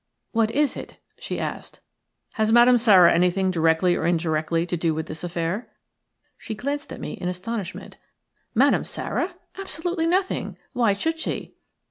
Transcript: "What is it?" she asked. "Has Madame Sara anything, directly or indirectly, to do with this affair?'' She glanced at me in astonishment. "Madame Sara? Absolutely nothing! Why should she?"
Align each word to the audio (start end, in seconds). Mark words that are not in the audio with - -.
"What 0.31 0.49
is 0.49 0.75
it?" 0.75 0.97
she 1.19 1.39
asked. 1.39 1.79
"Has 2.31 2.51
Madame 2.51 2.79
Sara 2.79 3.13
anything, 3.13 3.51
directly 3.51 3.95
or 3.95 4.07
indirectly, 4.07 4.65
to 4.65 4.75
do 4.75 4.95
with 4.95 5.05
this 5.05 5.23
affair?'' 5.23 5.69
She 6.39 6.55
glanced 6.55 6.91
at 6.91 6.99
me 6.99 7.13
in 7.13 7.27
astonishment. 7.29 7.97
"Madame 8.55 8.83
Sara? 8.83 9.35
Absolutely 9.59 10.07
nothing! 10.07 10.57
Why 10.73 10.93
should 10.93 11.19
she?" 11.19 11.53